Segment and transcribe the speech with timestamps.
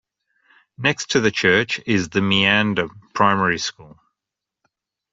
[0.79, 3.99] Next to the church is the Meander Primary School.